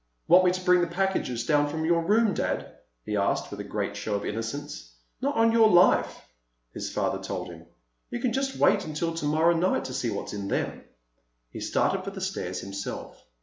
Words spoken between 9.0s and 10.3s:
tomorrow night to see